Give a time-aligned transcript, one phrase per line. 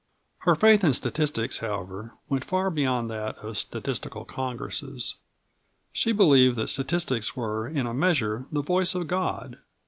[0.39, 5.13] Her faith in statistics, however, went far beyond that of statistical congresses.
[5.93, 9.59] She believed that statistics were in a measure the voice of God.